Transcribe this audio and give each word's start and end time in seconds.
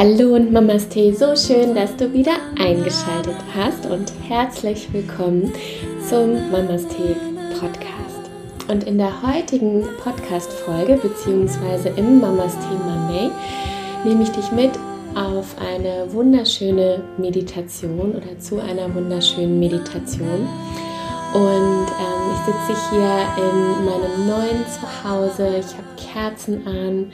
Hallo 0.00 0.36
und 0.36 0.52
Mamas 0.52 0.88
Tee, 0.88 1.12
so 1.12 1.34
schön, 1.34 1.74
dass 1.74 1.96
du 1.96 2.12
wieder 2.12 2.36
eingeschaltet 2.56 3.34
hast 3.52 3.84
und 3.84 4.12
herzlich 4.28 4.86
willkommen 4.92 5.52
zum 6.08 6.52
Mamas 6.52 6.86
Tee 6.86 7.16
Podcast. 7.58 8.30
Und 8.68 8.84
in 8.84 8.96
der 8.96 9.10
heutigen 9.22 9.82
Podcast-Folge, 10.00 11.00
beziehungsweise 11.02 11.88
im 11.96 12.20
Mamas 12.20 12.52
Tee 12.52 12.78
Monday, 12.88 13.28
nehme 14.04 14.22
ich 14.22 14.30
dich 14.30 14.52
mit 14.52 14.70
auf 15.16 15.56
eine 15.58 16.06
wunderschöne 16.12 17.02
Meditation 17.16 18.14
oder 18.14 18.38
zu 18.38 18.60
einer 18.60 18.94
wunderschönen 18.94 19.58
Meditation. 19.58 20.48
Und 21.34 21.88
ähm, 21.88 22.30
ich 22.34 22.46
sitze 22.46 22.80
hier 22.92 23.26
in 23.36 23.84
meinem 23.84 24.28
neuen 24.28 24.64
Zuhause. 24.68 25.56
Ich 25.58 25.74
habe 25.74 25.88
Kerzen 26.12 26.64
an. 26.68 27.12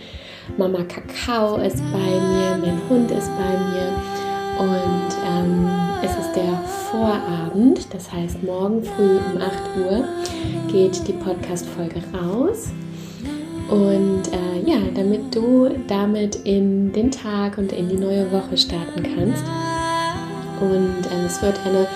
Mama 0.57 0.83
Kakao 0.85 1.57
ist 1.57 1.83
bei 1.93 1.99
mir, 1.99 2.59
mein 2.61 2.81
Hund 2.89 3.11
ist 3.11 3.31
bei 3.37 3.59
mir. 3.59 3.93
Und 4.59 5.17
ähm, 5.27 5.69
es 6.03 6.13
ist 6.13 6.33
der 6.37 6.61
Vorabend, 6.91 7.93
das 7.93 8.13
heißt 8.13 8.43
morgen 8.43 8.85
früh 8.85 9.17
um 9.17 9.41
8 9.41 9.53
Uhr 9.79 10.05
geht 10.71 11.07
die 11.09 11.13
Podcast-Folge 11.13 12.03
raus. 12.13 12.69
Und 13.71 14.23
äh, 14.33 14.71
ja, 14.71 14.79
damit 14.95 15.35
du 15.35 15.71
damit 15.89 16.37
in 16.45 16.93
den 16.93 17.11
Tag 17.11 17.59
und 17.59 17.73
in 17.73 17.89
die 17.89 17.97
neue 17.97 18.31
Woche 18.31 18.57
starten 18.57 19.03
kannst. 19.03 19.45
Und 20.61 21.07
äh, 21.11 21.27
es 21.27 21.41
wird 21.43 21.59
eine 21.65 21.87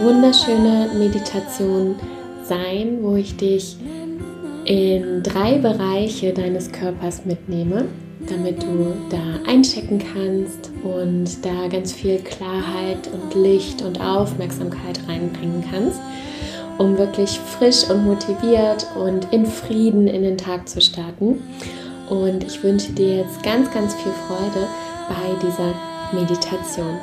wunderschöne 0.00 0.90
Meditation 0.96 1.96
sein, 2.44 2.98
wo 3.02 3.16
ich 3.16 3.36
dich 3.36 3.76
in 4.68 5.22
drei 5.22 5.56
Bereiche 5.56 6.34
deines 6.34 6.70
Körpers 6.70 7.24
mitnehme, 7.24 7.86
damit 8.28 8.62
du 8.62 8.92
da 9.08 9.50
einchecken 9.50 9.98
kannst 9.98 10.70
und 10.84 11.42
da 11.42 11.68
ganz 11.68 11.94
viel 11.94 12.18
Klarheit 12.18 13.08
und 13.10 13.34
Licht 13.42 13.80
und 13.80 13.98
Aufmerksamkeit 13.98 15.00
reinbringen 15.08 15.64
kannst, 15.70 15.98
um 16.76 16.98
wirklich 16.98 17.40
frisch 17.58 17.88
und 17.88 18.04
motiviert 18.04 18.86
und 18.94 19.32
in 19.32 19.46
Frieden 19.46 20.06
in 20.06 20.22
den 20.22 20.36
Tag 20.36 20.68
zu 20.68 20.82
starten. 20.82 21.40
Und 22.10 22.44
ich 22.44 22.62
wünsche 22.62 22.92
dir 22.92 23.16
jetzt 23.16 23.42
ganz, 23.42 23.72
ganz 23.72 23.94
viel 23.94 24.12
Freude 24.26 24.66
bei 25.08 25.46
dieser 25.46 25.74
Meditation. 26.12 26.98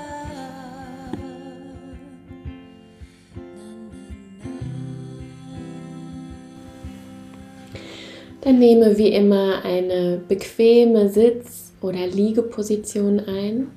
Dann 8.45 8.59
nehme 8.59 8.95
wie 8.99 9.07
immer 9.07 9.65
eine 9.65 10.21
bequeme 10.27 11.09
Sitz- 11.09 11.73
oder 11.81 12.05
Liegeposition 12.05 13.19
ein. 13.19 13.71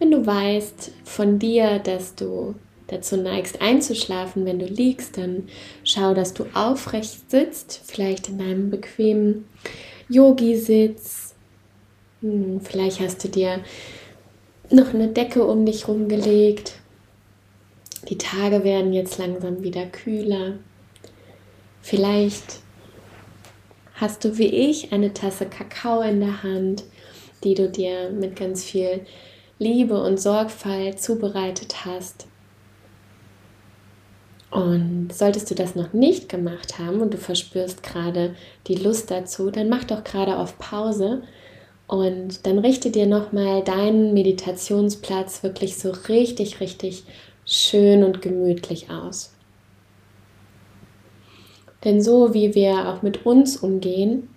Wenn 0.00 0.10
du 0.10 0.26
weißt 0.26 0.90
von 1.04 1.38
dir, 1.38 1.78
dass 1.78 2.16
du 2.16 2.56
dazu 2.88 3.16
neigst 3.16 3.62
einzuschlafen, 3.62 4.44
wenn 4.44 4.58
du 4.58 4.66
liegst, 4.66 5.18
dann 5.18 5.44
schau, 5.84 6.14
dass 6.14 6.34
du 6.34 6.46
aufrecht 6.52 7.30
sitzt, 7.30 7.80
vielleicht 7.84 8.28
in 8.28 8.40
einem 8.40 8.70
bequemen 8.70 9.44
Yogi-Sitz. 10.08 11.36
Hm, 12.22 12.60
vielleicht 12.60 12.98
hast 12.98 13.22
du 13.22 13.28
dir 13.28 13.60
noch 14.68 14.92
eine 14.92 15.06
Decke 15.06 15.46
um 15.46 15.64
dich 15.64 15.86
rumgelegt. 15.86 16.72
Die 18.08 18.18
Tage 18.18 18.64
werden 18.64 18.92
jetzt 18.92 19.16
langsam 19.18 19.62
wieder 19.62 19.86
kühler. 19.86 20.54
Vielleicht 21.80 22.60
hast 23.94 24.24
du 24.24 24.38
wie 24.38 24.46
ich 24.46 24.92
eine 24.92 25.12
Tasse 25.12 25.46
Kakao 25.46 26.02
in 26.02 26.20
der 26.20 26.42
Hand, 26.42 26.84
die 27.44 27.54
du 27.54 27.68
dir 27.68 28.10
mit 28.10 28.36
ganz 28.36 28.64
viel 28.64 29.00
Liebe 29.58 30.00
und 30.00 30.20
Sorgfalt 30.20 31.00
zubereitet 31.00 31.84
hast. 31.84 32.26
Und 34.50 35.12
solltest 35.12 35.50
du 35.50 35.54
das 35.54 35.74
noch 35.74 35.92
nicht 35.92 36.28
gemacht 36.28 36.78
haben 36.78 37.00
und 37.00 37.12
du 37.12 37.18
verspürst 37.18 37.82
gerade 37.82 38.34
die 38.66 38.76
Lust 38.76 39.10
dazu, 39.10 39.50
dann 39.50 39.68
mach 39.68 39.84
doch 39.84 40.04
gerade 40.04 40.38
auf 40.38 40.58
Pause 40.58 41.22
und 41.86 42.46
dann 42.46 42.58
richte 42.58 42.90
dir 42.90 43.06
nochmal 43.06 43.62
deinen 43.62 44.14
Meditationsplatz 44.14 45.42
wirklich 45.42 45.76
so 45.76 45.90
richtig, 46.08 46.60
richtig 46.60 47.04
schön 47.44 48.04
und 48.04 48.22
gemütlich 48.22 48.90
aus. 48.90 49.32
Denn 51.84 52.02
so 52.02 52.34
wie 52.34 52.54
wir 52.54 52.88
auch 52.88 53.02
mit 53.02 53.24
uns 53.24 53.56
umgehen, 53.56 54.28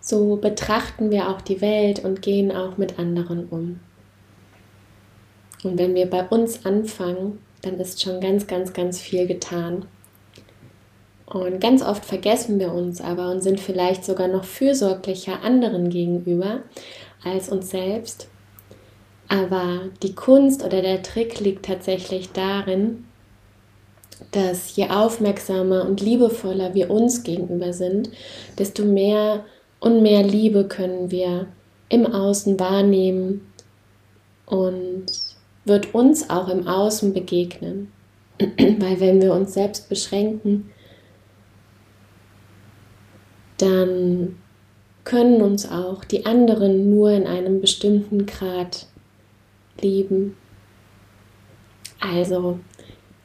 so 0.00 0.36
betrachten 0.36 1.10
wir 1.10 1.28
auch 1.28 1.40
die 1.40 1.60
Welt 1.60 2.04
und 2.04 2.22
gehen 2.22 2.50
auch 2.50 2.76
mit 2.76 2.98
anderen 2.98 3.46
um. 3.48 3.80
Und 5.62 5.78
wenn 5.78 5.94
wir 5.94 6.06
bei 6.06 6.26
uns 6.26 6.66
anfangen, 6.66 7.38
dann 7.62 7.78
ist 7.78 8.02
schon 8.02 8.20
ganz, 8.20 8.46
ganz, 8.46 8.72
ganz 8.72 9.00
viel 9.00 9.26
getan. 9.26 9.86
Und 11.26 11.60
ganz 11.60 11.82
oft 11.82 12.04
vergessen 12.04 12.58
wir 12.58 12.72
uns 12.72 13.00
aber 13.00 13.30
und 13.30 13.42
sind 13.42 13.60
vielleicht 13.60 14.04
sogar 14.04 14.28
noch 14.28 14.44
fürsorglicher 14.44 15.42
anderen 15.42 15.88
gegenüber 15.88 16.60
als 17.24 17.48
uns 17.48 17.70
selbst. 17.70 18.28
Aber 19.28 19.82
die 20.02 20.14
Kunst 20.14 20.64
oder 20.64 20.82
der 20.82 21.02
Trick 21.02 21.40
liegt 21.40 21.64
tatsächlich 21.64 22.32
darin, 22.32 23.04
dass 24.30 24.74
je 24.76 24.88
aufmerksamer 24.88 25.84
und 25.84 26.00
liebevoller 26.00 26.74
wir 26.74 26.90
uns 26.90 27.22
gegenüber 27.22 27.72
sind, 27.72 28.10
desto 28.58 28.84
mehr 28.84 29.44
und 29.80 30.02
mehr 30.02 30.22
Liebe 30.22 30.64
können 30.64 31.10
wir 31.10 31.48
im 31.88 32.06
Außen 32.06 32.58
wahrnehmen 32.58 33.52
und 34.46 35.06
wird 35.64 35.94
uns 35.94 36.30
auch 36.30 36.48
im 36.48 36.66
Außen 36.66 37.12
begegnen. 37.12 37.92
Weil 38.38 39.00
wenn 39.00 39.20
wir 39.20 39.34
uns 39.34 39.54
selbst 39.54 39.88
beschränken, 39.88 40.70
dann 43.58 44.36
können 45.04 45.42
uns 45.42 45.70
auch 45.70 46.04
die 46.04 46.26
anderen 46.26 46.90
nur 46.90 47.10
in 47.10 47.26
einem 47.26 47.60
bestimmten 47.60 48.26
Grad 48.26 48.86
lieben. 49.80 50.36
Also 52.00 52.58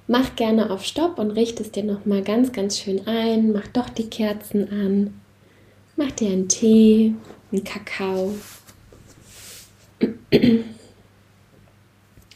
mach 0.08 0.36
gerne 0.36 0.72
auf 0.72 0.84
Stopp 0.84 1.20
und 1.20 1.32
richte 1.32 1.64
es 1.64 1.72
dir 1.72 1.84
nochmal 1.84 2.24
ganz, 2.24 2.52
ganz 2.52 2.80
schön 2.80 3.06
ein. 3.08 3.52
Mach 3.52 3.68
doch 3.68 3.90
die 3.90 4.10
Kerzen 4.10 4.72
an. 4.72 5.20
Mach 5.96 6.12
dir 6.12 6.32
einen 6.32 6.48
Tee, 6.48 7.14
einen 7.52 7.64
Kakao. 7.64 8.36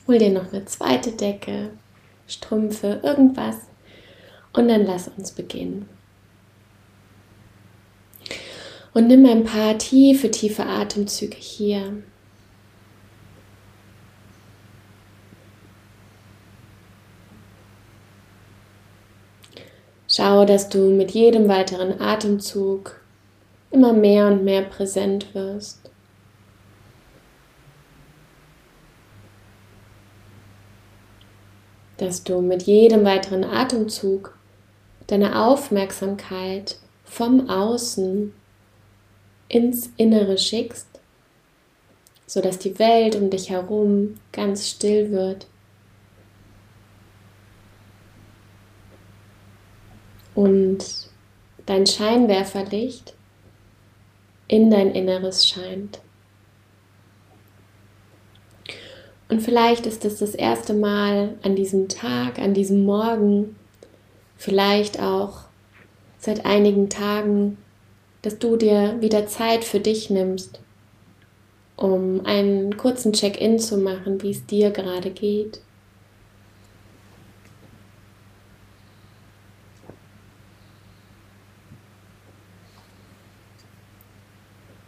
Hol 0.08 0.18
dir 0.18 0.32
noch 0.32 0.52
eine 0.52 0.66
zweite 0.66 1.12
Decke, 1.12 1.70
Strümpfe, 2.28 3.00
irgendwas. 3.04 3.58
Und 4.54 4.68
dann 4.68 4.86
lass 4.86 5.08
uns 5.08 5.32
beginnen. 5.32 5.88
Und 8.94 9.08
nimm 9.08 9.26
ein 9.26 9.46
paar 9.46 9.78
tiefe, 9.78 10.30
tiefe 10.32 10.66
Atemzüge 10.66 11.38
hier. 11.38 12.04
Schau, 20.22 20.46
dass 20.46 20.70
du 20.70 20.92
mit 20.92 21.10
jedem 21.10 21.48
weiteren 21.48 22.00
Atemzug 22.00 23.02
immer 23.72 23.92
mehr 23.92 24.28
und 24.28 24.44
mehr 24.44 24.62
präsent 24.62 25.34
wirst. 25.34 25.90
Dass 31.98 32.24
du 32.24 32.40
mit 32.42 32.62
jedem 32.62 33.04
weiteren 33.04 33.44
Atemzug 33.44 34.38
deine 35.08 35.44
Aufmerksamkeit 35.44 36.78
vom 37.04 37.50
Außen 37.50 38.32
ins 39.48 39.90
Innere 39.98 40.38
schickst, 40.38 41.00
sodass 42.28 42.60
die 42.60 42.78
Welt 42.78 43.16
um 43.16 43.32
dich 43.32 43.50
herum 43.50 44.20
ganz 44.32 44.70
still 44.70 45.12
wird. 45.12 45.48
Und 50.42 50.84
dein 51.68 51.86
Scheinwerferlicht 51.86 53.14
in 54.48 54.72
dein 54.72 54.96
Inneres 54.96 55.48
scheint. 55.48 56.00
Und 59.30 59.42
vielleicht 59.42 59.86
ist 59.86 60.04
es 60.04 60.18
das 60.18 60.34
erste 60.34 60.74
Mal 60.74 61.36
an 61.44 61.56
diesem 61.56 61.90
Tag, 61.90 62.40
an 62.40 62.56
diesem 62.56 62.84
Morgen, 62.86 63.56
vielleicht 64.36 65.00
auch 65.00 65.42
seit 66.18 66.44
einigen 66.44 66.90
Tagen, 66.90 67.60
dass 68.24 68.40
du 68.40 68.58
dir 68.58 69.00
wieder 69.00 69.28
Zeit 69.28 69.64
für 69.64 69.80
dich 69.80 70.10
nimmst, 70.10 70.60
um 71.76 72.26
einen 72.26 72.78
kurzen 72.78 73.14
Check-in 73.14 73.60
zu 73.60 73.78
machen, 73.78 74.24
wie 74.24 74.32
es 74.32 74.48
dir 74.48 74.72
gerade 74.72 75.12
geht. 75.12 75.62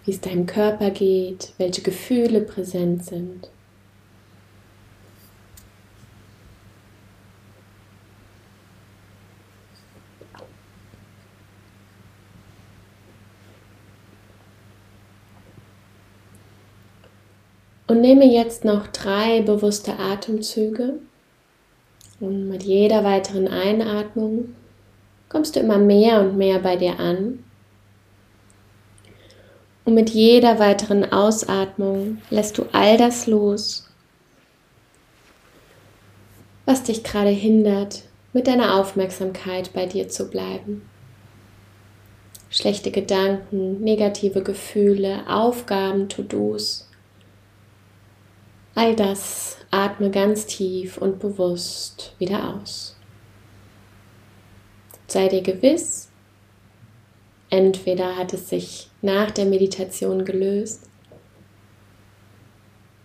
Wie 0.06 0.12
es 0.12 0.22
deinem 0.22 0.46
Körper 0.46 0.92
geht, 0.92 1.54
welche 1.58 1.82
Gefühle 1.82 2.42
präsent 2.42 3.06
sind. 3.06 3.50
Und 17.88 18.02
nehme 18.02 18.26
jetzt 18.26 18.66
noch 18.66 18.88
drei 18.88 19.42
bewusste 19.42 20.00
Atemzüge. 20.00 20.96
Und 22.20 22.50
mit 22.50 22.64
jeder 22.64 23.04
weiteren 23.04 23.48
Einatmung 23.48 24.56
kommst 25.30 25.56
du 25.56 25.60
immer 25.60 25.78
mehr 25.78 26.22
und 26.22 26.38
mehr 26.38 26.60
bei 26.60 26.76
dir 26.76 27.00
an. 27.00 27.44
Und 29.86 29.96
mit 29.96 30.12
jeder 30.12 30.60
weiteren 30.60 31.12
Ausatmung 31.12 32.20
lässt 32.30 32.58
du 32.58 32.66
all 32.72 32.98
das 32.98 33.28
los, 33.28 33.90
was 36.66 36.84
dich 36.84 37.04
gerade 37.04 37.30
hindert, 37.30 38.04
mit 38.32 38.48
deiner 38.48 38.80
Aufmerksamkeit 38.80 39.74
bei 39.74 39.86
dir 39.86 40.08
zu 40.08 40.30
bleiben. 40.30 40.88
Schlechte 42.50 42.92
Gedanken, 42.92 43.82
negative 43.82 44.42
Gefühle, 44.42 45.28
Aufgaben, 45.28 46.08
To-Dos. 46.08 46.88
All 48.76 48.96
das 48.96 49.58
atme 49.70 50.12
ganz 50.12 50.46
tief 50.46 50.98
und 50.98 51.20
bewusst 51.20 52.16
wieder 52.20 52.56
aus. 52.56 52.96
Sei 55.08 55.28
dir 55.28 55.42
gewiss, 55.42 56.10
entweder 57.54 58.18
hat 58.18 58.34
es 58.34 58.50
sich 58.50 58.90
nach 59.04 59.30
der 59.30 59.46
Meditation 59.46 60.26
gelöst 60.26 60.90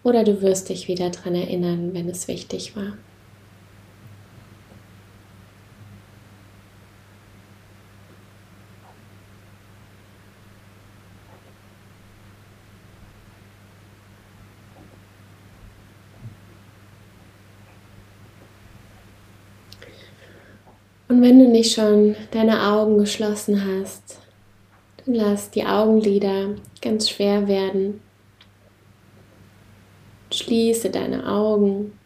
oder 0.03 0.25
du 0.25 0.41
wirst 0.41 0.71
dich 0.71 0.89
wieder 0.89 1.11
daran 1.11 1.35
erinnern, 1.35 1.93
wenn 1.93 2.09
es 2.09 2.29
wichtig 2.29 2.75
war. 2.75 2.95
Und 21.09 21.21
wenn 21.21 21.39
du 21.39 21.49
nicht 21.49 21.75
schon 21.75 22.17
deine 22.31 22.63
Augen 22.63 22.97
geschlossen 22.97 23.63
hast, 23.67 24.19
lass 25.15 25.51
die 25.51 25.65
Augenlider 25.65 26.55
ganz 26.83 27.09
schwer 27.09 27.49
werden. 27.49 28.01
Schließe 30.31 30.91
deine 30.91 31.27
Augen 31.27 31.99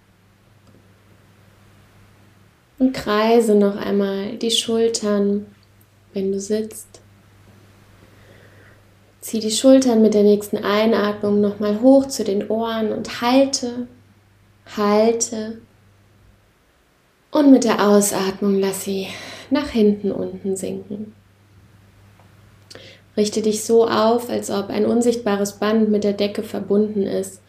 und 2.79 2.93
kreise 2.93 3.57
noch 3.57 3.77
einmal 3.77 4.37
die 4.37 4.53
Schultern, 4.53 5.47
wenn 6.13 6.31
du 6.31 6.39
sitzt. 6.39 7.01
Zieh 9.21 9.41
die 9.41 9.51
Schultern 9.51 10.03
mit 10.03 10.15
der 10.15 10.23
nächsten 10.23 10.59
Einatmung 10.59 11.41
nochmal 11.41 11.81
hoch 11.81 12.07
zu 12.07 12.25
den 12.25 12.49
Ohren 12.49 12.93
und 12.93 13.21
halte, 13.21 13.89
halte 14.77 15.59
und 17.33 17.51
mit 17.51 17.65
der 17.65 17.85
Ausatmung 17.87 18.61
lass 18.61 18.85
sie 18.85 19.09
nach 19.51 19.69
hinten 19.69 20.13
unten 20.13 20.57
sinken. 20.57 21.15
Richte 23.17 23.43
dich 23.43 23.65
so 23.65 23.87
auf, 23.87 24.31
als 24.31 24.51
ob 24.51 24.71
ein 24.71 24.87
unsichtbares 24.87 25.55
Band 25.55 25.91
mit 25.91 26.05
der 26.05 26.15
Decke 26.15 26.43
verbunden 26.43 27.03
ist, 27.03 27.43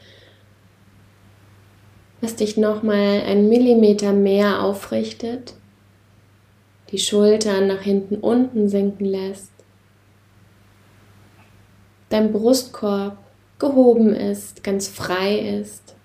was 2.20 2.36
dich 2.36 2.58
nochmal 2.58 3.22
einen 3.22 3.50
Millimeter 3.50 4.14
mehr 4.14 4.62
aufrichtet, 4.64 5.54
die 6.92 7.00
Schultern 7.00 7.68
nach 7.68 7.82
hinten 7.82 8.18
unten 8.18 8.70
sinken 8.70 9.06
lässt, 9.06 9.52
dein 12.10 12.32
Brustkorb 12.32 13.18
gehoben 13.60 14.14
ist, 14.14 14.64
ganz 14.64 14.88
frei 14.88 15.38
ist 15.40 15.96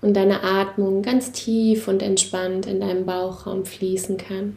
und 0.00 0.14
deine 0.14 0.42
Atmung 0.42 1.02
ganz 1.02 1.32
tief 1.32 1.88
und 1.88 2.02
entspannt 2.02 2.66
in 2.66 2.80
deinem 2.80 3.04
Bauchraum 3.04 3.64
fließen 3.64 4.16
kann. 4.16 4.56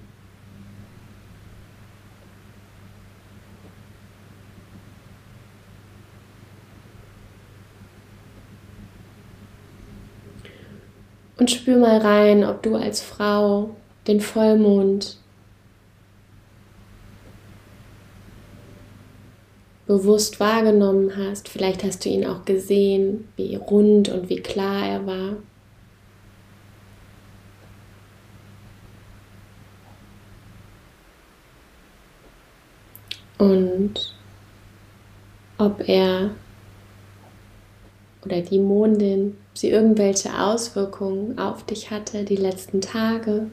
Und 11.44 11.52
spür 11.52 11.78
mal 11.78 11.98
rein, 11.98 12.46
ob 12.46 12.64
du 12.64 12.78
als 12.78 13.02
Frau 13.02 13.76
den 14.08 14.22
Vollmond 14.22 15.18
bewusst 19.86 20.40
wahrgenommen 20.40 21.18
hast. 21.18 21.50
Vielleicht 21.50 21.84
hast 21.84 22.06
du 22.06 22.10
ihn 22.10 22.26
auch 22.26 22.46
gesehen, 22.46 23.28
wie 23.36 23.58
rund 23.58 24.08
und 24.08 24.30
wie 24.30 24.40
klar 24.40 24.88
er 24.88 25.06
war. 25.06 25.34
Und 33.38 34.16
ob 35.58 35.90
er 35.90 36.30
oder 38.26 38.42
die 38.42 38.60
Mondin, 38.60 39.38
sie 39.54 39.70
irgendwelche 39.70 40.40
Auswirkungen 40.40 41.38
auf 41.40 41.66
dich 41.66 41.92
hatte 41.92 42.24
die 42.24 42.36
letzten 42.36 42.82
Tage. 42.82 43.52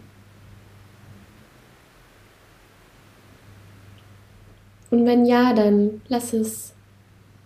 Und 4.91 5.07
wenn 5.07 5.25
ja, 5.25 5.53
dann 5.55 6.03
lass 6.09 6.33
es 6.33 6.75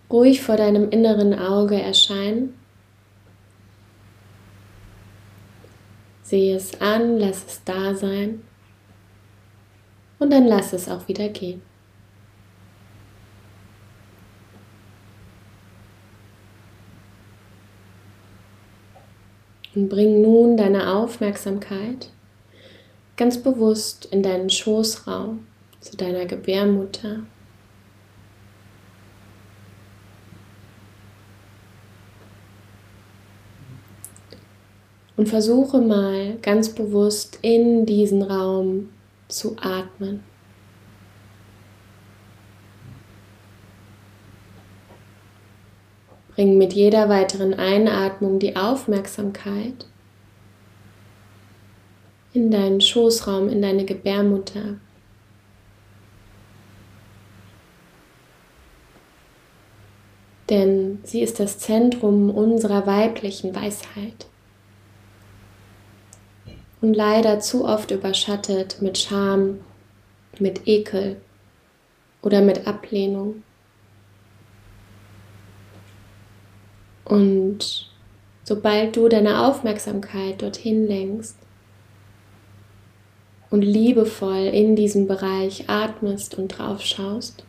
ruhig 0.09 0.41
vor 0.41 0.57
deinem 0.57 0.89
inneren 0.89 1.37
Auge 1.37 1.79
erscheinen. 1.79 2.55
Sehe 6.23 6.55
es 6.55 6.81
an, 6.81 7.19
lass 7.19 7.45
es 7.45 7.63
da 7.63 7.93
sein 7.93 8.41
und 10.17 10.31
dann 10.31 10.47
lass 10.47 10.73
es 10.73 10.89
auch 10.89 11.07
wieder 11.07 11.29
gehen. 11.29 11.61
Und 19.75 19.89
bring 19.89 20.21
nun 20.21 20.55
deine 20.55 20.95
Aufmerksamkeit 20.95 22.09
ganz 23.17 23.37
bewusst 23.37 24.05
in 24.05 24.23
deinen 24.23 24.49
Schoßraum 24.49 25.45
zu 25.81 25.97
deiner 25.97 26.25
Gebärmutter. 26.25 27.19
Und 35.17 35.29
versuche 35.29 35.79
mal 35.79 36.37
ganz 36.41 36.69
bewusst 36.69 37.39
in 37.41 37.85
diesen 37.85 38.21
Raum 38.21 38.89
zu 39.29 39.55
atmen. 39.61 40.23
Bring 46.35 46.57
mit 46.57 46.73
jeder 46.73 47.07
weiteren 47.07 47.53
Einatmung 47.53 48.39
die 48.39 48.57
Aufmerksamkeit 48.57 49.85
in 52.33 52.51
deinen 52.51 52.81
Schoßraum, 52.81 53.47
in 53.47 53.61
deine 53.61 53.85
Gebärmutter. 53.85 54.75
Denn 60.49 60.99
sie 61.03 61.21
ist 61.21 61.39
das 61.39 61.57
Zentrum 61.57 62.29
unserer 62.29 62.85
weiblichen 62.85 63.55
Weisheit 63.55 64.27
und 66.81 66.93
leider 66.93 67.39
zu 67.39 67.65
oft 67.65 67.89
überschattet 67.89 68.81
mit 68.81 68.97
Scham, 68.97 69.61
mit 70.37 70.67
Ekel 70.67 71.15
oder 72.21 72.41
mit 72.41 72.67
Ablehnung. 72.67 73.44
Und 77.05 77.89
sobald 78.43 78.95
du 78.95 79.07
deine 79.07 79.47
Aufmerksamkeit 79.47 80.41
dorthin 80.41 80.87
lenkst 80.87 81.37
und 83.51 83.61
liebevoll 83.61 84.47
in 84.47 84.75
diesem 84.75 85.07
Bereich 85.07 85.69
atmest 85.69 86.35
und 86.35 86.49
drauf 86.49 86.81
schaust, 86.81 87.45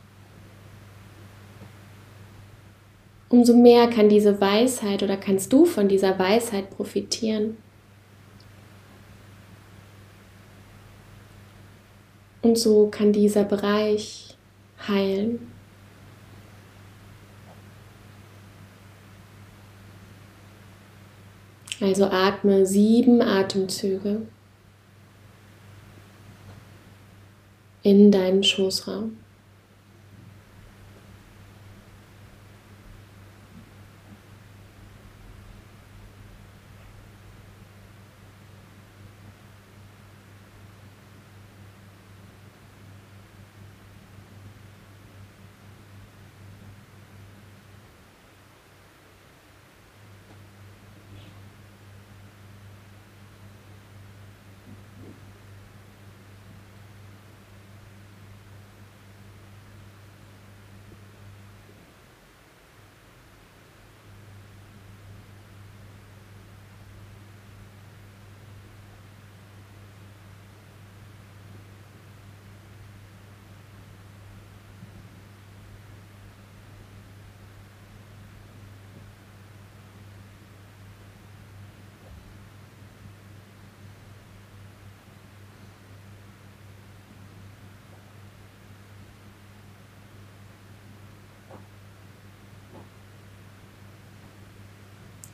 umso 3.28 3.56
mehr 3.56 3.88
kann 3.88 4.08
diese 4.08 4.40
Weisheit 4.40 5.02
oder 5.02 5.16
kannst 5.16 5.52
du 5.52 5.64
von 5.64 5.88
dieser 5.88 6.18
Weisheit 6.18 6.70
profitieren. 6.70 7.56
Und 12.42 12.56
so 12.56 12.88
kann 12.88 13.12
dieser 13.12 13.42
Bereich 13.42 14.36
heilen. 14.86 15.55
Also 21.80 22.06
atme 22.06 22.64
sieben 22.64 23.20
Atemzüge 23.20 24.22
in 27.82 28.10
deinen 28.10 28.42
Schoßraum. 28.42 29.16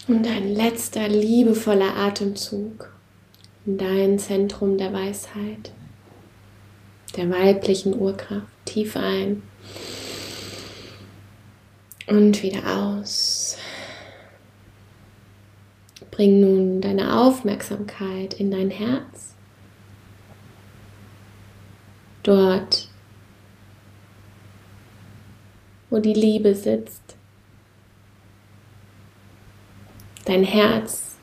Und 0.09 0.27
ein 0.27 0.53
letzter 0.55 1.09
liebevoller 1.09 1.97
Atemzug 1.97 2.93
in 3.65 3.79
dein 3.79 4.19
Zentrum 4.19 4.77
der 4.77 4.93
Weisheit, 4.93 5.73
der 7.17 7.31
weiblichen 7.31 7.95
Urkraft. 7.95 8.47
Tief 8.65 8.97
ein 8.97 9.43
und 12.09 12.43
wieder 12.43 12.79
aus. 12.79 13.57
Bring 16.11 16.41
nun 16.41 16.81
deine 16.81 17.21
Aufmerksamkeit 17.21 18.35
in 18.35 18.51
dein 18.51 18.71
Herz. 18.71 19.35
Dort, 22.23 22.89
wo 25.91 25.99
die 25.99 26.15
Liebe 26.15 26.55
sitzt 26.55 27.12
dein 30.25 30.45
Herz, 30.45 31.17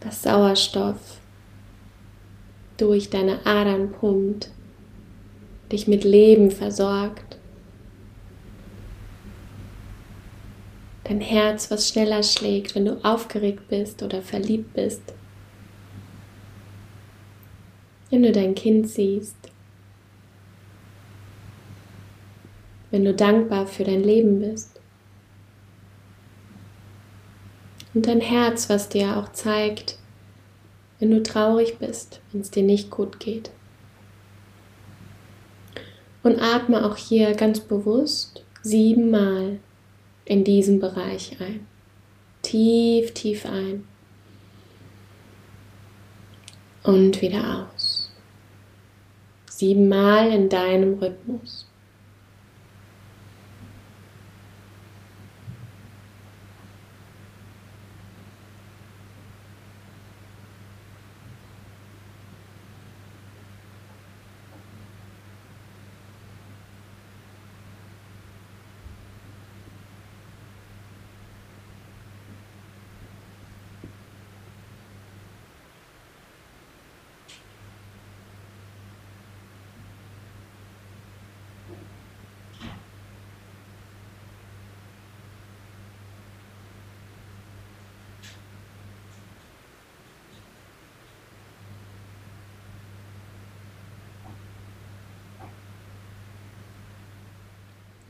das 0.00 0.22
Sauerstoff 0.22 1.18
durch 2.76 3.10
deine 3.10 3.44
Adern 3.44 3.92
pumpt, 3.92 4.50
dich 5.70 5.86
mit 5.86 6.04
Leben 6.04 6.50
versorgt. 6.50 7.38
Dein 11.04 11.20
Herz, 11.20 11.70
was 11.70 11.88
schneller 11.88 12.22
schlägt, 12.22 12.74
wenn 12.74 12.84
du 12.84 13.04
aufgeregt 13.04 13.68
bist 13.68 14.02
oder 14.02 14.22
verliebt 14.22 14.72
bist. 14.74 15.02
Wenn 18.10 18.22
du 18.22 18.32
dein 18.32 18.54
Kind 18.54 18.88
siehst. 18.88 19.36
Wenn 22.90 23.04
du 23.04 23.14
dankbar 23.14 23.66
für 23.66 23.84
dein 23.84 24.02
Leben 24.02 24.40
bist. 24.40 24.79
Und 27.94 28.06
dein 28.06 28.20
Herz, 28.20 28.68
was 28.70 28.88
dir 28.88 29.16
auch 29.16 29.32
zeigt, 29.32 29.98
wenn 30.98 31.10
du 31.10 31.22
traurig 31.22 31.78
bist, 31.78 32.20
wenn 32.30 32.40
es 32.42 32.50
dir 32.50 32.62
nicht 32.62 32.90
gut 32.90 33.18
geht. 33.18 33.50
Und 36.22 36.38
atme 36.38 36.84
auch 36.84 36.96
hier 36.96 37.34
ganz 37.34 37.60
bewusst 37.60 38.44
siebenmal 38.62 39.58
in 40.24 40.44
diesem 40.44 40.78
Bereich 40.78 41.40
ein. 41.40 41.66
Tief, 42.42 43.12
tief 43.14 43.46
ein. 43.46 43.84
Und 46.82 47.20
wieder 47.20 47.66
aus. 47.74 48.12
Siebenmal 49.50 50.30
in 50.30 50.48
deinem 50.48 50.94
Rhythmus. 50.98 51.69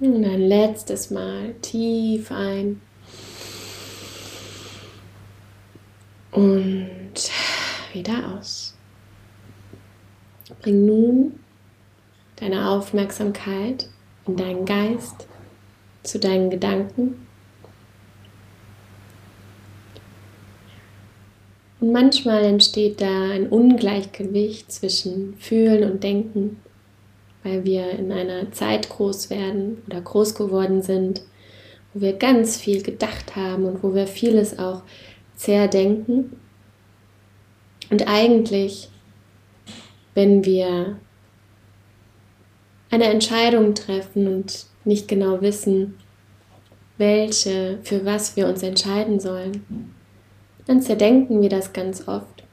Und 0.00 0.24
ein 0.24 0.40
letztes 0.48 1.10
Mal 1.10 1.54
tief 1.60 2.32
ein. 2.32 2.80
Und 6.32 7.30
wieder 7.92 8.34
aus. 8.38 8.74
Bring 10.62 10.86
nun 10.86 11.40
deine 12.36 12.70
Aufmerksamkeit 12.70 13.90
in 14.26 14.36
deinen 14.36 14.64
Geist, 14.64 15.26
zu 16.02 16.18
deinen 16.18 16.48
Gedanken. 16.48 17.26
Und 21.80 21.92
manchmal 21.92 22.44
entsteht 22.44 23.02
da 23.02 23.30
ein 23.30 23.48
Ungleichgewicht 23.48 24.72
zwischen 24.72 25.36
Fühlen 25.36 25.90
und 25.90 26.02
Denken 26.02 26.56
weil 27.42 27.64
wir 27.64 27.90
in 27.90 28.12
einer 28.12 28.52
Zeit 28.52 28.88
groß 28.88 29.30
werden 29.30 29.82
oder 29.86 30.00
groß 30.00 30.34
geworden 30.34 30.82
sind, 30.82 31.22
wo 31.92 32.00
wir 32.00 32.12
ganz 32.14 32.56
viel 32.56 32.82
gedacht 32.82 33.34
haben 33.36 33.64
und 33.64 33.82
wo 33.82 33.94
wir 33.94 34.06
vieles 34.06 34.58
auch 34.58 34.82
zerdenken. 35.36 36.36
Und 37.90 38.06
eigentlich, 38.06 38.88
wenn 40.14 40.44
wir 40.44 40.98
eine 42.90 43.04
Entscheidung 43.04 43.74
treffen 43.74 44.26
und 44.26 44.66
nicht 44.84 45.08
genau 45.08 45.40
wissen, 45.40 45.98
welche, 46.98 47.78
für 47.82 48.04
was 48.04 48.36
wir 48.36 48.46
uns 48.46 48.62
entscheiden 48.62 49.18
sollen, 49.18 49.94
dann 50.66 50.82
zerdenken 50.82 51.40
wir 51.40 51.48
das 51.48 51.72
ganz 51.72 52.06
oft. 52.06 52.44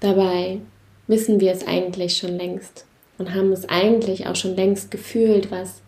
Dabei 0.00 0.60
wissen 1.06 1.40
wir 1.40 1.52
es 1.52 1.66
eigentlich 1.66 2.16
schon 2.16 2.36
längst 2.36 2.86
und 3.18 3.34
haben 3.34 3.52
es 3.52 3.68
eigentlich 3.68 4.26
auch 4.26 4.36
schon 4.36 4.56
längst 4.56 4.90
gefühlt, 4.90 5.50
was 5.50 5.82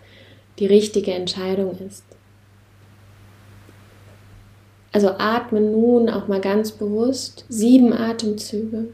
die 0.59 0.67
richtige 0.67 1.13
Entscheidung 1.13 1.79
ist. 1.87 2.05
Also 4.93 5.11
atme 5.19 5.61
nun 5.61 6.09
auch 6.09 6.29
mal 6.29 6.41
ganz 6.41 6.73
bewusst 6.73 7.45
sieben 7.49 7.93
Atemzüge 7.93 8.89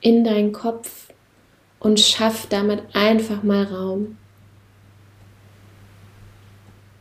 in 0.00 0.24
deinen 0.24 0.52
Kopf 0.52 1.12
und 1.78 2.00
schaff 2.00 2.46
damit 2.48 2.82
einfach 2.94 3.42
mal 3.42 3.64
Raum. 3.64 4.16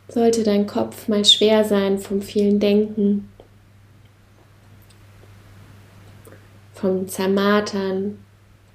Sollte 0.10 0.44
dein 0.44 0.68
Kopf 0.68 1.08
mal 1.08 1.24
schwer 1.25 1.63
sein 1.63 1.98
vom 1.98 2.22
vielen 2.22 2.60
Denken, 2.60 3.30
vom 6.74 7.08
Zermatern, 7.08 8.20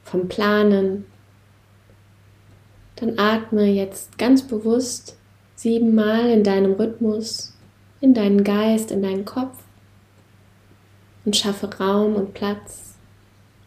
vom 0.02 0.28
Planen, 0.28 1.04
dann 3.00 3.18
atme 3.18 3.64
jetzt 3.66 4.18
ganz 4.18 4.42
bewusst 4.42 5.16
siebenmal 5.54 6.30
in 6.30 6.42
deinem 6.42 6.72
Rhythmus, 6.72 7.54
in 8.00 8.14
deinen 8.14 8.44
Geist, 8.44 8.90
in 8.90 9.02
deinen 9.02 9.24
Kopf. 9.24 9.56
und 11.24 11.36
schaffe 11.36 11.68
Raum 11.78 12.14
und 12.14 12.32
Platz, 12.32 12.94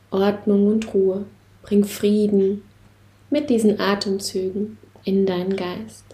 Ordnung 0.09 0.67
und 0.67 0.93
Ruhe. 0.95 1.25
Bring 1.61 1.83
Frieden 1.83 2.63
mit 3.29 3.51
diesen 3.51 3.79
Atemzügen 3.79 4.79
in 5.03 5.27
deinen 5.27 5.55
Geist. 5.55 6.10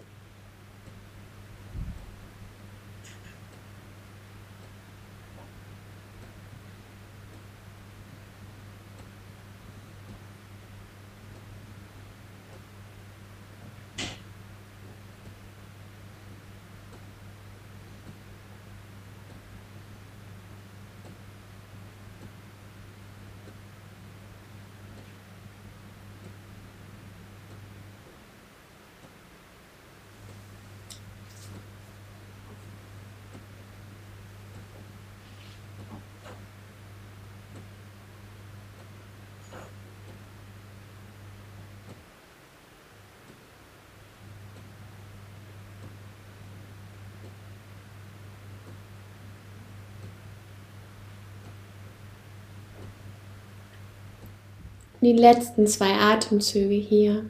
Die 54.99 55.13
letzten 55.13 55.67
zwei 55.67 55.93
Atemzüge 55.93 56.73
hier. 56.73 57.25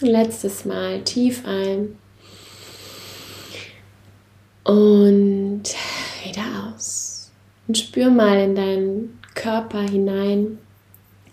Letztes 0.00 0.64
Mal 0.66 1.02
tief 1.04 1.44
ein 1.46 1.98
und 4.64 5.62
wieder 6.22 6.74
aus. 6.74 7.30
Und 7.66 7.78
spür 7.78 8.10
mal 8.10 8.38
in 8.38 8.54
deinen 8.54 9.18
Körper 9.34 9.80
hinein, 9.80 10.58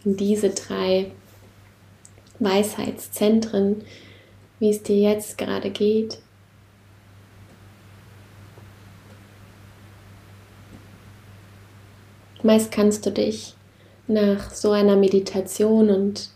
in 0.06 0.16
diese 0.16 0.50
drei 0.52 1.12
Weisheitszentren, 2.40 3.84
wie 4.60 4.70
es 4.70 4.82
dir 4.82 4.98
jetzt 4.98 5.38
gerade 5.38 5.70
geht. 5.70 6.20
Meist 12.46 12.72
kannst 12.72 13.04
du 13.08 13.12
dich 13.12 13.56
nach 14.06 14.52
so 14.52 14.70
einer 14.70 14.96
Meditation 14.96 15.90
und 15.90 16.30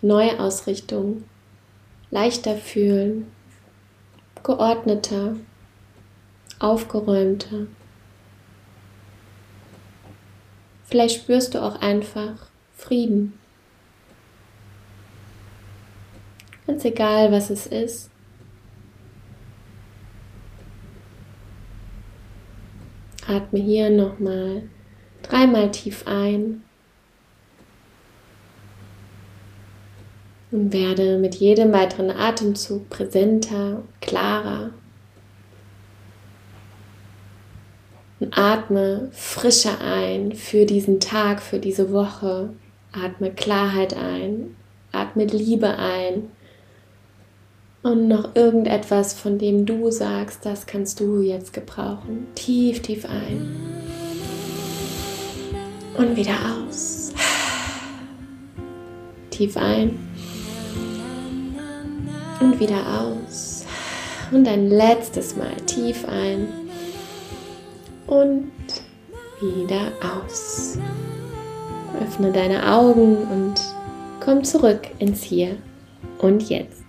Neuausrichtung 0.00 1.24
leichter 2.12 2.54
fühlen, 2.54 3.26
geordneter, 4.44 5.34
aufgeräumter. 6.60 7.66
Vielleicht 10.84 11.20
spürst 11.20 11.54
du 11.54 11.62
auch 11.64 11.80
einfach 11.80 12.46
Frieden. 12.76 13.32
Ganz 16.68 16.84
egal, 16.84 17.32
was 17.32 17.50
es 17.50 17.66
ist. 17.66 18.08
Atme 23.26 23.58
hier 23.58 23.90
nochmal 23.90 24.62
Dreimal 25.30 25.70
tief 25.70 26.08
ein 26.08 26.62
und 30.50 30.72
werde 30.72 31.18
mit 31.18 31.36
jedem 31.36 31.72
weiteren 31.72 32.10
Atemzug 32.10 32.88
präsenter, 32.90 33.82
klarer. 34.00 34.70
Und 38.18 38.36
atme 38.36 39.08
frischer 39.12 39.80
ein 39.80 40.32
für 40.34 40.66
diesen 40.66 40.98
Tag, 40.98 41.40
für 41.40 41.60
diese 41.60 41.92
Woche. 41.92 42.50
Atme 42.92 43.30
Klarheit 43.30 43.96
ein, 43.96 44.56
atme 44.90 45.24
Liebe 45.24 45.78
ein. 45.78 46.24
Und 47.82 48.08
noch 48.08 48.34
irgendetwas, 48.34 49.14
von 49.14 49.38
dem 49.38 49.64
du 49.64 49.90
sagst, 49.90 50.44
das 50.44 50.66
kannst 50.66 50.98
du 50.98 51.20
jetzt 51.22 51.52
gebrauchen. 51.52 52.26
Tief, 52.34 52.82
tief 52.82 53.06
ein. 53.06 53.79
Und 55.96 56.16
wieder 56.16 56.34
aus. 56.34 57.12
Tief 59.30 59.56
ein. 59.56 59.98
Und 62.40 62.58
wieder 62.60 63.00
aus. 63.00 63.64
Und 64.30 64.46
ein 64.46 64.68
letztes 64.68 65.36
Mal 65.36 65.54
tief 65.66 66.04
ein. 66.08 66.48
Und 68.06 68.50
wieder 69.40 69.92
aus. 70.00 70.78
Öffne 72.00 72.32
deine 72.32 72.72
Augen 72.72 73.16
und 73.16 73.54
komm 74.20 74.44
zurück 74.44 74.88
ins 74.98 75.22
Hier 75.22 75.56
und 76.18 76.48
Jetzt. 76.48 76.79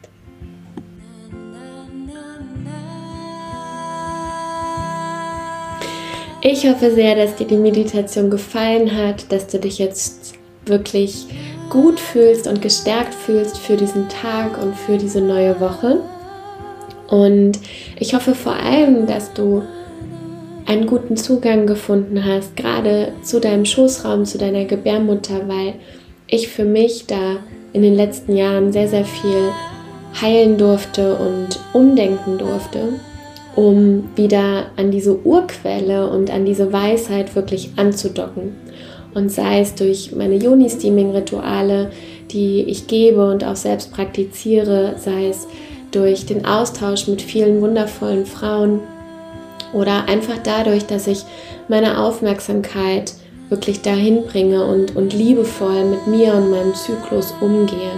Ich 6.52 6.68
hoffe 6.68 6.92
sehr, 6.92 7.16
dass 7.16 7.38
dir 7.38 7.48
die 7.48 7.56
Meditation 7.56 8.30
gefallen 8.30 8.94
hat, 8.94 9.32
dass 9.32 9.48
du 9.48 9.58
dich 9.58 9.80
jetzt 9.80 10.34
wirklich 10.66 11.26
gut 11.70 11.98
fühlst 11.98 12.46
und 12.46 12.62
gestärkt 12.62 13.14
fühlst 13.14 13.58
für 13.58 13.78
diesen 13.78 14.10
Tag 14.10 14.62
und 14.62 14.76
für 14.76 14.98
diese 14.98 15.22
neue 15.22 15.62
Woche. 15.62 16.02
Und 17.08 17.54
ich 17.98 18.14
hoffe 18.14 18.36
vor 18.36 18.52
allem, 18.52 19.08
dass 19.08 19.32
du 19.32 19.64
einen 20.66 20.88
guten 20.88 21.16
Zugang 21.16 21.68
gefunden 21.68 22.26
hast, 22.26 22.58
gerade 22.58 23.14
zu 23.24 23.40
deinem 23.40 23.64
Schoßraum, 23.64 24.26
zu 24.26 24.38
deiner 24.38 24.66
Gebärmutter, 24.66 25.48
weil 25.48 25.76
ich 26.28 26.50
für 26.50 26.66
mich 26.66 27.08
da 27.08 27.38
in 27.72 27.82
den 27.82 27.96
letzten 27.96 28.36
Jahren 28.36 28.74
sehr, 28.74 28.90
sehr 28.90 29.06
viel 29.06 29.54
heilen 30.22 30.58
durfte 30.58 31.16
und 31.16 31.58
umdenken 31.72 32.38
durfte 32.38 32.90
um 33.56 34.10
wieder 34.16 34.68
an 34.78 34.92
diese 34.92 35.20
Urquelle 35.26 36.10
und 36.10 36.32
an 36.32 36.46
diese 36.46 36.72
Weisheit 36.72 37.36
wirklich 37.36 37.72
anzudocken. 37.76 38.56
Und 39.14 39.30
sei 39.30 39.60
es 39.60 39.76
durch 39.76 40.16
meine 40.16 40.36
Joni-Steaming-Rituale, 40.36 41.92
die 42.32 42.64
ich 42.64 42.88
gebe 42.88 43.30
und 43.30 43.44
auch 43.44 43.58
selbst 43.58 43.92
praktiziere, 43.92 44.96
sei 44.98 45.28
es 45.28 45.48
durch 45.92 46.26
den 46.26 46.46
Austausch 46.46 47.08
mit 47.08 47.22
vielen 47.22 47.62
wundervollen 47.62 48.26
Frauen 48.26 48.80
oder 49.74 50.08
einfach 50.08 50.38
dadurch, 50.42 50.86
dass 50.86 51.08
ich 51.08 51.24
meine 51.68 52.00
Aufmerksamkeit 52.00 53.14
wirklich 53.50 53.82
dahin 53.82 54.24
bringe 54.24 54.66
und, 54.66 54.96
und 54.96 55.14
liebevoll 55.14 55.84
mit 55.84 56.08
mir 56.08 56.34
und 56.34 56.50
meinem 56.50 56.74
Zyklus 56.74 57.34
umgehe. 57.42 57.92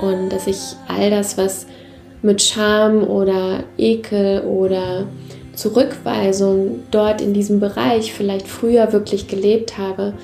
Und 0.00 0.28
dass 0.30 0.46
ich 0.46 0.58
all 0.86 1.10
das, 1.10 1.38
was 1.38 1.66
mit 2.22 2.42
Scham 2.42 3.04
oder 3.04 3.64
Ekel 3.76 4.42
oder 4.42 5.06
Zurückweisung 5.54 6.84
dort 6.90 7.20
in 7.20 7.34
diesem 7.34 7.60
Bereich 7.60 8.12
vielleicht 8.12 8.46
früher 8.46 8.92
wirklich 8.92 9.28
gelebt 9.28 9.78
habe, 9.78 10.14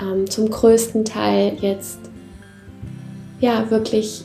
ähm, 0.00 0.28
zum 0.28 0.50
größten 0.50 1.04
Teil 1.04 1.56
jetzt 1.60 1.98
ja 3.40 3.70
wirklich 3.70 4.24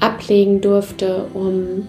ablegen 0.00 0.60
durfte, 0.60 1.26
um, 1.34 1.88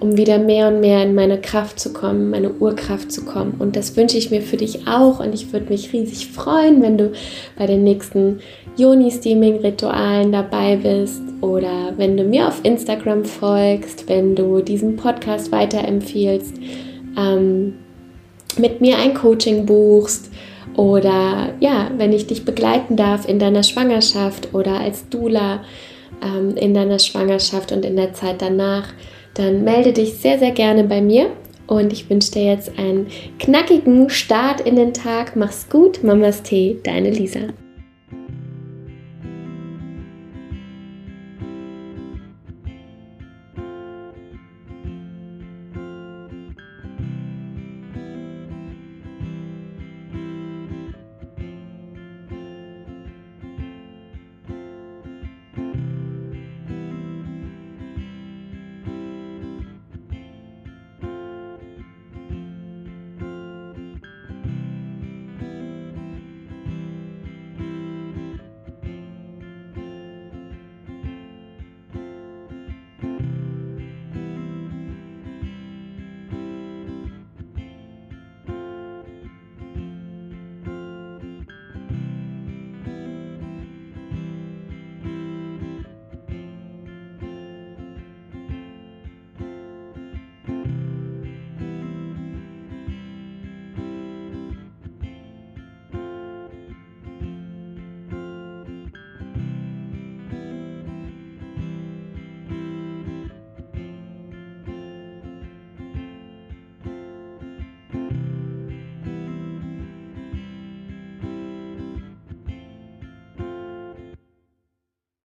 um 0.00 0.16
wieder 0.16 0.38
mehr 0.38 0.68
und 0.68 0.80
mehr 0.80 1.02
in 1.02 1.14
meine 1.14 1.40
Kraft 1.40 1.80
zu 1.80 1.92
kommen, 1.92 2.30
meine 2.30 2.52
Urkraft 2.52 3.10
zu 3.10 3.24
kommen. 3.24 3.54
Und 3.58 3.76
das 3.76 3.96
wünsche 3.96 4.18
ich 4.18 4.30
mir 4.30 4.42
für 4.42 4.56
dich 4.56 4.86
auch 4.86 5.20
und 5.20 5.34
ich 5.34 5.52
würde 5.52 5.70
mich 5.70 5.92
riesig 5.92 6.28
freuen, 6.28 6.82
wenn 6.82 6.98
du 6.98 7.12
bei 7.56 7.66
den 7.66 7.84
nächsten 7.84 8.40
Yoni-Steaming-Ritualen 8.76 10.32
dabei 10.32 10.76
bist 10.76 11.25
oder 11.40 11.94
wenn 11.96 12.16
du 12.16 12.24
mir 12.24 12.48
auf 12.48 12.60
Instagram 12.64 13.24
folgst, 13.24 14.08
wenn 14.08 14.34
du 14.34 14.60
diesen 14.60 14.96
Podcast 14.96 15.52
weiterempfiehlst, 15.52 16.54
ähm, 17.16 17.74
mit 18.58 18.80
mir 18.80 18.98
ein 18.98 19.14
Coaching 19.14 19.66
buchst 19.66 20.30
oder 20.76 21.54
ja, 21.60 21.90
wenn 21.96 22.12
ich 22.12 22.26
dich 22.26 22.44
begleiten 22.44 22.96
darf 22.96 23.28
in 23.28 23.38
deiner 23.38 23.62
Schwangerschaft 23.62 24.54
oder 24.54 24.80
als 24.80 25.08
Dula 25.08 25.62
ähm, 26.22 26.56
in 26.56 26.74
deiner 26.74 26.98
Schwangerschaft 26.98 27.72
und 27.72 27.84
in 27.84 27.96
der 27.96 28.12
Zeit 28.14 28.42
danach, 28.42 28.92
dann 29.34 29.64
melde 29.64 29.92
dich 29.92 30.14
sehr, 30.14 30.38
sehr 30.38 30.52
gerne 30.52 30.84
bei 30.84 31.00
mir. 31.00 31.30
Und 31.66 31.92
ich 31.92 32.08
wünsche 32.08 32.30
dir 32.30 32.44
jetzt 32.44 32.78
einen 32.78 33.08
knackigen 33.40 34.08
Start 34.08 34.60
in 34.60 34.76
den 34.76 34.94
Tag. 34.94 35.34
Mach's 35.34 35.68
gut, 35.68 36.04
Mamas 36.04 36.42
Tee, 36.42 36.78
deine 36.84 37.10
Lisa. 37.10 37.40